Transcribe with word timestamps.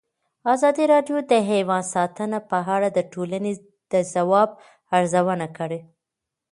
ازادي 0.53 0.83
راډیو 0.93 1.17
د 1.31 1.33
حیوان 1.49 1.83
ساتنه 1.93 2.39
په 2.49 2.57
اړه 2.75 2.87
د 2.91 2.99
ټولنې 3.13 3.51
د 3.91 3.93
ځواب 4.13 4.49
ارزونه 4.97 5.47
کړې. 5.57 5.79